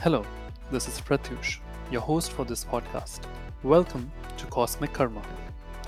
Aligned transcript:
Hello, 0.00 0.24
this 0.70 0.86
is 0.86 1.00
Pratyush, 1.00 1.58
your 1.90 2.00
host 2.00 2.30
for 2.30 2.44
this 2.44 2.64
podcast. 2.64 3.22
Welcome 3.64 4.12
to 4.36 4.46
Cosmic 4.46 4.92
Karma. 4.92 5.20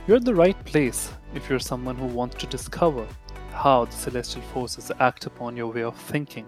You're 0.04 0.16
at 0.16 0.24
the 0.24 0.34
right 0.34 0.58
place 0.64 1.12
if 1.32 1.48
you're 1.48 1.60
someone 1.60 1.94
who 1.94 2.06
wants 2.06 2.34
to 2.38 2.48
discover 2.48 3.06
how 3.52 3.84
the 3.84 3.92
celestial 3.92 4.42
forces 4.52 4.90
act 4.98 5.26
upon 5.26 5.56
your 5.56 5.68
way 5.68 5.84
of 5.84 5.96
thinking, 5.96 6.44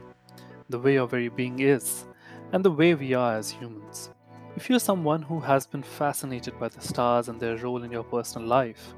the 0.70 0.78
way 0.80 0.94
your 0.94 1.06
very 1.06 1.28
being 1.28 1.60
is, 1.60 2.04
and 2.50 2.64
the 2.64 2.70
way 2.72 2.96
we 2.96 3.14
are 3.14 3.36
as 3.36 3.52
humans. 3.52 4.10
If 4.56 4.68
you're 4.68 4.80
someone 4.80 5.22
who 5.22 5.38
has 5.38 5.64
been 5.64 5.84
fascinated 5.84 6.58
by 6.58 6.66
the 6.66 6.80
stars 6.80 7.28
and 7.28 7.38
their 7.38 7.58
role 7.58 7.84
in 7.84 7.92
your 7.92 8.02
personal 8.02 8.48
life, 8.48 8.92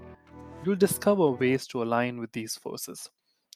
you'll 0.64 0.76
discover 0.76 1.32
ways 1.32 1.66
to 1.66 1.82
align 1.82 2.18
with 2.18 2.32
these 2.32 2.56
forces 2.56 3.10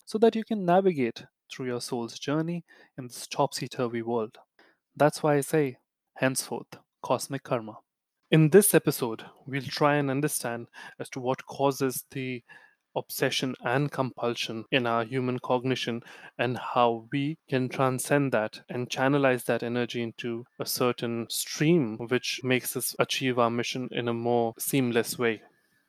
so 0.05 0.19
that 0.19 0.37
you 0.37 0.45
can 0.45 0.67
navigate 0.67 1.25
through 1.51 1.65
your 1.65 1.81
soul's 1.81 2.19
journey 2.19 2.63
in 2.99 3.07
this 3.07 3.27
topsy 3.27 3.69
turvy 3.69 4.03
world. 4.03 4.37
That's 4.99 5.23
why 5.23 5.37
I 5.37 5.43
say, 5.43 5.79
henceforth, 6.17 6.77
cosmic 7.05 7.45
karma. 7.45 7.79
In 8.33 8.51
this 8.51 8.75
episode, 8.75 9.25
we'll 9.47 9.63
try 9.63 9.95
and 9.95 10.11
understand 10.11 10.67
as 10.99 11.09
to 11.11 11.21
what 11.21 11.47
causes 11.47 12.05
the 12.11 12.43
obsession 12.97 13.55
and 13.65 13.93
compulsion 13.93 14.65
in 14.73 14.89
our 14.89 15.05
human 15.05 15.39
cognition 15.39 16.03
and 16.37 16.59
how 16.59 17.07
we 17.13 17.39
can 17.49 17.69
transcend 17.69 18.33
that 18.33 18.61
and 18.69 18.91
channelize 18.91 19.45
that 19.45 19.63
energy 19.63 20.03
into 20.03 20.45
a 20.59 20.67
certain 20.67 21.29
stream 21.31 21.97
which 22.09 22.41
makes 22.43 22.77
us 22.77 22.97
achieve 22.99 23.39
our 23.39 23.51
mission 23.51 23.89
in 23.93 24.09
a 24.09 24.13
more 24.13 24.53
seamless 24.59 25.17
way 25.17 25.41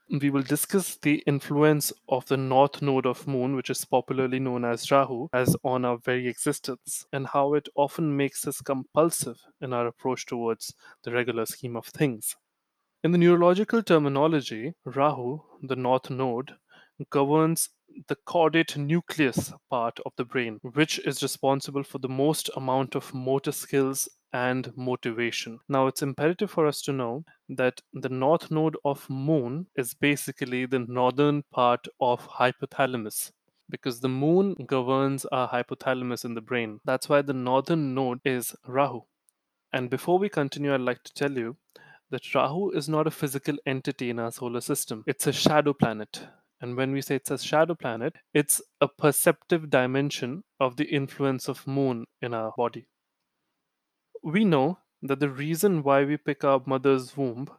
we 0.10 0.30
will 0.32 0.42
discuss 0.42 0.96
the 0.96 1.24
influence 1.28 1.94
of 2.08 2.26
the 2.26 2.38
north 2.38 2.82
node 2.82 3.06
of 3.06 3.28
moon 3.28 3.56
which 3.56 3.70
is 3.70 3.86
popularly 3.86 4.40
known 4.40 4.66
as 4.66 4.90
rahu 4.92 5.28
as 5.34 5.56
on 5.64 5.86
our 5.86 5.98
very 5.98 6.28
existence 6.28 7.06
and 7.14 7.28
how 7.28 7.54
it 7.54 7.70
often 7.76 8.18
makes 8.18 8.48
us 8.48 8.62
compulsive 8.62 9.38
in 9.62 9.72
our 9.72 9.86
approach 9.88 10.26
towards 10.26 10.74
the 11.04 11.12
regular 11.12 11.46
scheme 11.46 11.76
of 11.76 11.86
things. 11.86 12.36
In 13.04 13.12
the 13.12 13.18
neurological 13.20 13.84
terminology 13.84 14.74
rahu 14.84 15.40
the 15.62 15.76
north 15.76 16.10
node 16.10 16.56
governs 17.12 17.70
the 18.08 18.16
caudate 18.16 18.78
nucleus 18.78 19.54
part 19.70 20.00
of 20.06 20.14
the 20.16 20.26
brain, 20.26 20.60
which 20.74 21.00
is 21.00 21.22
responsible 21.24 21.84
for 21.84 22.00
the 22.00 22.10
most 22.10 22.50
amount 22.56 22.96
of 22.96 23.14
motor 23.14 23.52
skills 23.52 24.08
and 24.34 24.72
motivation. 24.76 25.60
Now, 25.68 25.88
it's 25.88 26.02
imperative 26.02 26.52
for 26.52 26.68
us 26.68 26.82
to 26.84 26.94
know 26.94 27.26
that 27.50 27.82
the 27.94 28.10
north 28.10 28.52
node 28.52 28.78
of 28.86 29.10
moon 29.10 29.68
is 29.76 29.94
basically 29.94 30.66
the 30.66 30.80
northern 30.80 31.44
part 31.52 31.88
of 32.00 32.28
hypothalamus 32.28 33.32
because 33.70 34.00
the 34.00 34.10
moon 34.10 34.56
governs 34.66 35.26
our 35.26 35.48
hypothalamus 35.50 36.26
in 36.26 36.34
the 36.34 36.42
brain. 36.42 36.80
That's 36.86 37.08
why 37.08 37.22
the 37.22 37.34
northern 37.34 37.94
node 37.94 38.20
is 38.26 38.56
Rahu. 38.66 39.02
And 39.72 39.90
before 39.90 40.18
we 40.18 40.30
continue, 40.30 40.74
I'd 40.74 40.82
like 40.82 41.04
to 41.04 41.14
tell 41.14 41.32
you 41.32 41.58
that 42.10 42.34
Rahu 42.34 42.72
is 42.72 42.90
not 42.90 43.06
a 43.06 43.12
physical 43.12 43.58
entity 43.66 44.10
in 44.10 44.20
our 44.20 44.32
solar 44.32 44.62
system, 44.62 45.04
it's 45.06 45.28
a 45.28 45.34
shadow 45.34 45.74
planet. 45.74 46.28
And 46.62 46.76
when 46.76 46.92
we 46.92 47.02
say 47.02 47.16
it's 47.16 47.32
a 47.32 47.38
shadow 47.38 47.76
planet, 47.76 48.16
it's 48.34 48.62
a 48.82 48.88
perceptive 48.88 49.70
dimension 49.70 50.44
of 50.60 50.76
the 50.76 50.86
influence 50.86 51.48
of 51.48 51.66
moon 51.66 52.06
in 52.22 52.34
our 52.34 52.52
body. 52.58 52.88
We 54.24 54.44
know 54.46 54.80
that 55.02 55.20
the 55.20 55.30
reason 55.30 55.82
why 55.82 56.04
we 56.04 56.18
pick 56.18 56.44
our 56.44 56.62
mother's 56.66 57.16
womb 57.16 57.50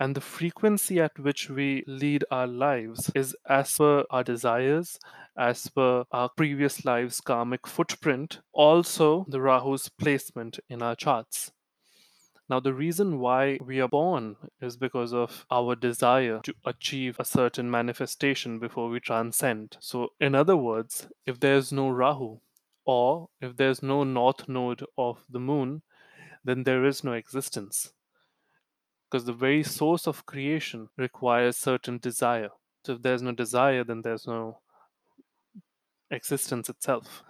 and 0.00 0.14
the 0.14 0.20
frequency 0.20 1.00
at 1.00 1.18
which 1.18 1.48
we 1.48 1.84
lead 1.86 2.24
our 2.30 2.46
lives 2.46 3.10
is 3.14 3.36
as 3.48 3.76
per 3.76 4.04
our 4.10 4.24
desires, 4.24 4.98
as 5.36 5.68
per 5.68 6.04
our 6.12 6.28
previous 6.28 6.84
lives' 6.84 7.20
karmic 7.20 7.66
footprint, 7.66 8.40
also 8.52 9.24
the 9.28 9.40
Rahu's 9.40 9.88
placement 9.88 10.58
in 10.68 10.82
our 10.82 10.94
charts. 10.94 11.52
Now, 12.48 12.60
the 12.60 12.74
reason 12.74 13.18
why 13.18 13.58
we 13.60 13.80
are 13.80 13.88
born 13.88 14.36
is 14.60 14.76
because 14.76 15.12
of 15.12 15.44
our 15.50 15.74
desire 15.74 16.40
to 16.44 16.54
achieve 16.64 17.16
a 17.18 17.24
certain 17.24 17.70
manifestation 17.70 18.58
before 18.58 18.88
we 18.88 19.00
transcend. 19.00 19.76
So, 19.80 20.10
in 20.20 20.34
other 20.34 20.56
words, 20.56 21.08
if 21.26 21.40
there's 21.40 21.72
no 21.72 21.90
Rahu, 21.90 22.38
or 22.84 23.28
if 23.40 23.56
there's 23.56 23.82
no 23.82 24.04
north 24.04 24.48
node 24.48 24.84
of 24.96 25.24
the 25.28 25.40
moon, 25.40 25.82
then 26.46 26.62
there 26.62 26.84
is 26.84 27.02
no 27.02 27.12
existence. 27.12 27.92
Because 29.10 29.24
the 29.24 29.32
very 29.32 29.62
source 29.62 30.06
of 30.06 30.26
creation 30.26 30.88
requires 30.96 31.56
certain 31.56 31.98
desire. 31.98 32.50
So, 32.84 32.94
if 32.94 33.02
there's 33.02 33.22
no 33.22 33.32
desire, 33.32 33.82
then 33.82 34.02
there's 34.02 34.26
no 34.26 34.60
existence 36.10 36.68
itself. 36.68 37.24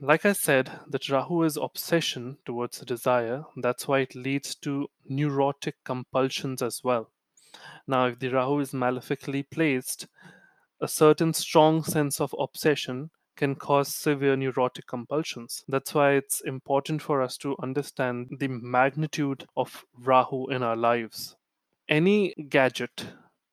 Like 0.00 0.24
I 0.24 0.32
said, 0.32 0.70
that 0.88 1.08
Rahu 1.08 1.42
is 1.42 1.56
obsession 1.56 2.38
towards 2.46 2.78
the 2.78 2.86
desire. 2.86 3.44
That's 3.56 3.88
why 3.88 4.00
it 4.00 4.14
leads 4.14 4.54
to 4.56 4.88
neurotic 5.08 5.76
compulsions 5.84 6.62
as 6.62 6.82
well. 6.84 7.10
Now, 7.88 8.06
if 8.06 8.20
the 8.20 8.28
Rahu 8.28 8.60
is 8.60 8.70
malefically 8.70 9.42
placed, 9.50 10.06
a 10.80 10.86
certain 10.88 11.34
strong 11.34 11.82
sense 11.82 12.20
of 12.20 12.34
obsession 12.38 13.10
can 13.36 13.54
cause 13.54 13.94
severe 13.94 14.36
neurotic 14.36 14.86
compulsions. 14.86 15.64
That's 15.68 15.94
why 15.94 16.12
it's 16.12 16.40
important 16.40 17.02
for 17.02 17.22
us 17.22 17.36
to 17.38 17.56
understand 17.62 18.36
the 18.38 18.48
magnitude 18.48 19.46
of 19.56 19.84
Rahu 19.98 20.48
in 20.50 20.62
our 20.62 20.76
lives. 20.76 21.36
Any 21.88 22.34
gadget 22.48 23.06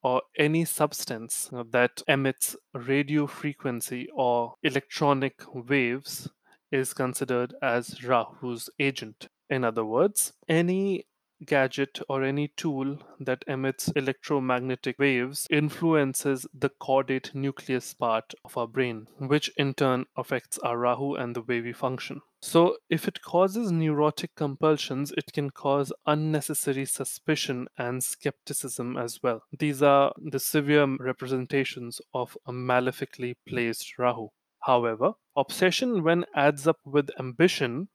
or 0.04 0.22
any 0.38 0.66
substance 0.66 1.50
that 1.72 2.04
emits 2.08 2.56
radio 2.74 3.28
frequency 3.28 4.08
or 4.14 4.54
electronic 4.64 5.42
waves 5.54 6.30
is 6.72 6.94
considered 6.94 7.54
as 7.62 8.04
Rahu's 8.04 8.70
agent. 8.80 9.28
In 9.50 9.64
other 9.64 9.86
words, 9.86 10.34
any 10.48 11.06
gadget 11.46 12.00
or 12.10 12.24
any 12.24 12.48
tool 12.50 12.98
that 13.20 13.44
emits 13.48 13.90
electromagnetic 13.90 14.98
waves 15.00 15.48
influences 15.50 16.48
the 16.54 16.70
caudate 16.70 17.34
nucleus 17.36 17.94
part 17.94 18.34
of 18.44 18.58
our 18.58 18.68
brain, 18.68 19.08
which 19.20 19.50
in 19.58 19.74
turn 19.74 20.06
affects 20.16 20.58
our 20.60 20.78
Rahu 20.78 21.16
and 21.16 21.36
the 21.36 21.42
way 21.42 21.62
we 21.62 21.74
function. 21.74 22.22
So, 22.42 22.78
if 22.90 23.08
it 23.08 23.22
causes 23.22 23.72
neurotic 23.72 24.36
compulsions, 24.36 25.12
it 25.18 25.34
can 25.34 25.50
cause 25.50 25.92
unnecessary 26.06 26.86
suspicion 26.86 27.68
and 27.78 28.04
skepticism 28.04 28.96
as 28.96 29.22
well. 29.24 29.44
These 29.58 29.82
are 29.82 30.14
the 30.18 30.40
severe 30.40 30.86
representations 31.00 32.00
of 32.14 32.38
a 32.46 32.52
malefically 32.52 33.36
placed 33.48 33.98
Rahu. 33.98 34.30
However, 34.62 35.14
obsession, 35.36 36.04
when 36.04 36.26
adds 36.36 36.68
up 36.68 36.80
with 36.86 37.10
ambition, 37.20 37.90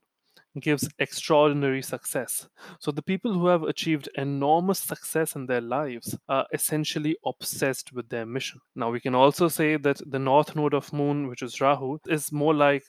gives 0.60 0.88
extraordinary 0.98 1.82
success. 1.82 2.48
So, 2.80 2.90
the 2.90 3.02
people 3.02 3.32
who 3.32 3.46
have 3.46 3.62
achieved 3.62 4.08
enormous 4.16 4.78
success 4.78 5.34
in 5.34 5.46
their 5.46 5.60
lives 5.60 6.16
are 6.28 6.46
essentially 6.52 7.16
obsessed 7.24 7.92
with 7.92 8.08
their 8.08 8.26
mission. 8.26 8.60
Now, 8.74 8.90
we 8.90 9.00
can 9.00 9.14
also 9.14 9.48
say 9.48 9.76
that 9.78 10.00
the 10.10 10.18
north 10.18 10.54
node 10.54 10.74
of 10.74 10.92
moon, 10.92 11.28
which 11.28 11.42
is 11.42 11.60
Rahu, 11.60 11.98
is 12.08 12.32
more 12.32 12.54
like 12.54 12.84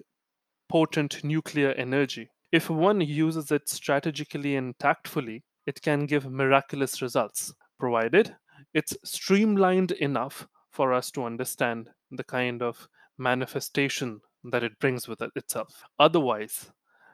potent 0.69 1.23
nuclear 1.23 1.71
energy. 1.73 2.29
If 2.51 2.69
one 2.69 3.01
uses 3.01 3.51
it 3.51 3.67
strategically 3.69 4.55
and 4.55 4.77
tactfully, 4.79 5.43
it 5.65 5.81
can 5.81 6.05
give 6.05 6.29
miraculous 6.29 7.01
results, 7.01 7.53
provided 7.79 8.35
it's 8.73 8.97
streamlined 9.03 9.91
enough 9.93 10.47
for 10.71 10.93
us 10.93 11.11
to 11.11 11.25
understand 11.25 11.89
the 12.11 12.23
kind 12.23 12.61
of 12.61 12.87
manifestation 13.17 14.19
that 14.45 14.63
it 14.63 14.79
brings 14.79 15.07
with 15.07 15.21
it 15.21 15.31
itself. 15.35 15.83
Otherwise, 15.99 16.71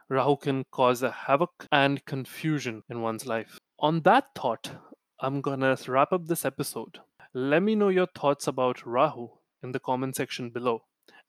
Rahu 0.10 0.38
can 0.38 0.66
cause 0.72 1.04
a 1.04 1.12
havoc 1.12 1.68
and 1.72 2.04
confusion 2.06 2.82
in 2.90 3.02
one's 3.02 3.28
life. 3.28 3.60
On 3.80 4.02
that 4.02 4.26
thought, 4.36 4.72
I'm 5.20 5.40
gonna 5.40 5.78
wrap 5.88 6.12
up 6.12 6.26
this 6.26 6.46
episode. 6.46 7.00
Let 7.34 7.62
me 7.62 7.76
know 7.76 7.90
your 7.90 8.08
thoughts 8.08 8.48
about 8.48 8.86
Rahu 8.86 9.30
in 9.62 9.72
the 9.72 9.80
comment 9.80 10.16
section 10.16 10.50
below. 10.50 10.82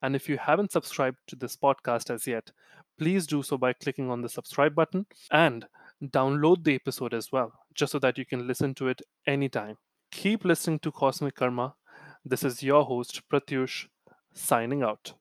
And 0.03 0.17
if 0.17 0.31
you 0.31 0.39
haven't 0.39 0.73
subscribed 0.73 1.19
to 1.27 1.37
this 1.37 1.57
podcast 1.57 2.09
as 2.09 2.27
yet, 2.27 2.53
please 2.99 3.27
do 3.27 3.43
so 3.43 3.59
by 3.59 3.75
clicking 3.75 4.11
on 4.11 4.23
the 4.23 4.31
subscribe 4.31 4.75
button 4.75 5.05
and 5.31 5.67
download 6.03 6.65
the 6.65 6.75
episode 6.75 7.13
as 7.13 7.31
well, 7.31 7.53
just 7.75 7.93
so 7.93 7.99
that 7.99 8.17
you 8.17 8.25
can 8.25 8.47
listen 8.47 8.75
to 8.77 8.89
it 8.89 9.03
anytime. 9.27 9.77
Keep 10.11 10.47
listening 10.47 10.79
to 10.79 10.91
Cosmic 10.91 11.35
Karma. 11.35 11.75
This 12.25 12.45
is 12.45 12.63
your 12.63 12.85
host, 12.85 13.21
Pratyush, 13.31 13.89
signing 14.33 14.83
out. 14.83 15.13